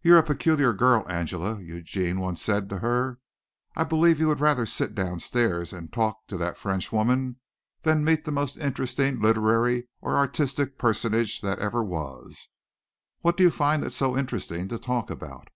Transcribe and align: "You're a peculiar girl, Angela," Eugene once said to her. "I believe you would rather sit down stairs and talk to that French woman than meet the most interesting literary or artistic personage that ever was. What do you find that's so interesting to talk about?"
"You're 0.00 0.16
a 0.16 0.22
peculiar 0.22 0.72
girl, 0.72 1.04
Angela," 1.10 1.60
Eugene 1.60 2.18
once 2.20 2.40
said 2.40 2.70
to 2.70 2.78
her. 2.78 3.18
"I 3.76 3.84
believe 3.84 4.18
you 4.18 4.28
would 4.28 4.40
rather 4.40 4.64
sit 4.64 4.94
down 4.94 5.18
stairs 5.18 5.74
and 5.74 5.92
talk 5.92 6.26
to 6.28 6.38
that 6.38 6.56
French 6.56 6.90
woman 6.90 7.38
than 7.82 8.02
meet 8.02 8.24
the 8.24 8.32
most 8.32 8.56
interesting 8.56 9.20
literary 9.20 9.88
or 10.00 10.16
artistic 10.16 10.78
personage 10.78 11.42
that 11.42 11.58
ever 11.58 11.84
was. 11.84 12.48
What 13.20 13.36
do 13.36 13.42
you 13.42 13.50
find 13.50 13.82
that's 13.82 13.94
so 13.94 14.16
interesting 14.16 14.68
to 14.68 14.78
talk 14.78 15.10
about?" 15.10 15.48